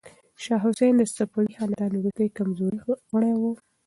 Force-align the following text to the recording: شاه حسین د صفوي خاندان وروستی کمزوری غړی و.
شاه 0.43 0.61
حسین 0.65 0.93
د 0.97 1.03
صفوي 1.15 1.47
خاندان 1.57 1.91
وروستی 1.95 2.35
کمزوری 2.37 2.79
غړی 3.11 3.33
و. 3.37 3.41